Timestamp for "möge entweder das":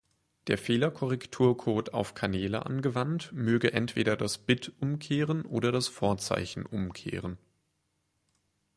3.33-4.39